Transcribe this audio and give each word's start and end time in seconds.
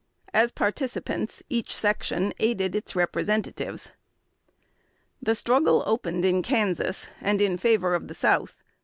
As 0.33 0.51
participants, 0.51 1.43
each 1.47 1.71
section 1.71 2.33
aided 2.39 2.73
its 2.75 2.95
representatives. 2.95 3.91
The 5.21 5.35
struggle 5.35 5.83
opened 5.85 6.25
in 6.25 6.41
Kansas, 6.41 7.07
and 7.21 7.39
in 7.39 7.59
favor 7.59 7.93
of 7.93 8.07
the 8.07 8.15
South. 8.15 8.55